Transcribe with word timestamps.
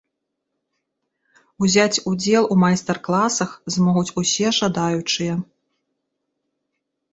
Узяць 1.65 2.01
удзел 2.13 2.43
у 2.55 2.57
майстар-класах 2.63 3.51
змогуць 3.75 4.09
усе 4.23 4.47
жадаючыя. 4.61 5.39